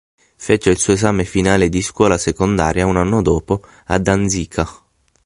[0.35, 4.67] Fece il suo esame finale di scuola secondaria un anno dopo a Danzica.